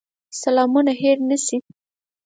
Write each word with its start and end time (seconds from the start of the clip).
سلامونه 0.41 0.91
هېر 1.01 1.17
نه 1.29 1.37
شي. 1.45 1.57